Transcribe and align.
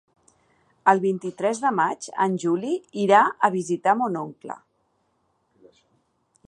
El 0.93 1.01
vint-i-tres 1.03 1.59
de 1.65 1.71
maig 1.81 2.07
en 2.25 2.39
Juli 2.45 2.73
irà 3.05 3.21
a 3.49 3.51
visitar 3.59 3.97
mon 4.01 4.19
oncle. 4.25 4.59